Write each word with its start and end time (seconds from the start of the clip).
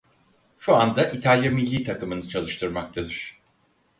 Şu 0.59 0.75
anda 0.75 1.09
İtalya 1.11 1.51
millî 1.51 1.83
takımını 1.83 2.27
çalıştırmaktadır. 2.27 3.39